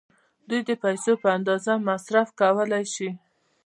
[0.49, 3.09] دوی د پیسو په اندازه مصرف کولای شي.